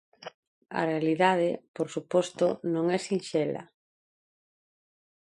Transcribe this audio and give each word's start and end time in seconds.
A 0.79 0.81
realidade, 0.91 1.49
por 1.75 1.87
suposto, 1.95 2.47
non 2.73 2.85
é 2.97 2.99
sinxela. 3.07 3.63